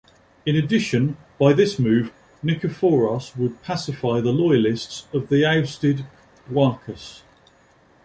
In 0.47 0.55
addition, 0.55 1.15
by 1.37 1.53
this 1.53 1.77
move 1.77 2.11
Nikephoros 2.43 3.37
would 3.37 3.61
pacify 3.61 4.19
the 4.19 4.31
loyalists 4.31 5.05
of 5.13 5.29
the 5.29 5.45
ousted 5.45 6.07
Doukas. 6.49 7.21